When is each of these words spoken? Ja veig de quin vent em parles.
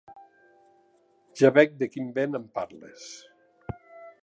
Ja 1.41 1.51
veig 1.59 1.77
de 1.83 1.91
quin 1.97 2.09
vent 2.17 2.41
em 2.41 2.49
parles. 2.59 3.07